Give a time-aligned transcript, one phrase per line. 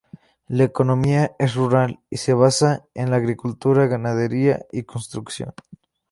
[0.47, 5.53] La economía es rural, y se basa en la agricultura, ganadería y construcción.